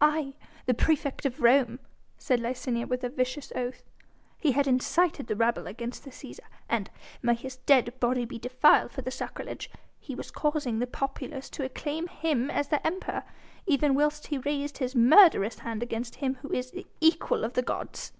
"Aye! 0.00 0.32
the 0.64 0.72
praefect 0.72 1.26
of 1.26 1.42
Rome," 1.42 1.78
said 2.16 2.40
Licinia, 2.40 2.88
with 2.88 3.04
a 3.04 3.10
vicious 3.10 3.52
oath. 3.54 3.82
"He 4.38 4.52
had 4.52 4.66
incited 4.66 5.26
the 5.26 5.36
rabble 5.36 5.66
against 5.66 6.04
the 6.04 6.10
Cæsar, 6.10 6.40
and 6.70 6.88
may 7.20 7.34
his 7.34 7.56
dead 7.56 7.92
body 8.00 8.24
be 8.24 8.38
defiled 8.38 8.92
for 8.92 9.02
the 9.02 9.10
sacrilege! 9.10 9.70
he 10.00 10.14
was 10.14 10.30
causing 10.30 10.78
the 10.78 10.86
populace 10.86 11.50
to 11.50 11.64
acclaim 11.66 12.08
him 12.08 12.50
as 12.50 12.68
their 12.68 12.80
Emperor, 12.82 13.24
even 13.66 13.94
whilst 13.94 14.28
he 14.28 14.38
raised 14.38 14.78
his 14.78 14.94
murderous 14.96 15.58
hand 15.58 15.82
against 15.82 16.14
him 16.14 16.36
who 16.36 16.50
is 16.50 16.70
the 16.70 16.86
equal 17.02 17.44
of 17.44 17.52
the 17.52 17.60
gods!" 17.60 18.10